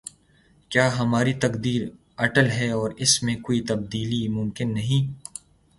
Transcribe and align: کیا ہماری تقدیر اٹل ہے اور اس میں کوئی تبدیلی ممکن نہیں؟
کیا 0.71 0.87
ہماری 0.99 1.33
تقدیر 1.33 1.81
اٹل 2.17 2.49
ہے 2.51 2.69
اور 2.71 2.91
اس 2.97 3.21
میں 3.23 3.35
کوئی 3.35 3.61
تبدیلی 3.61 4.27
ممکن 4.27 4.73
نہیں؟ 4.73 5.13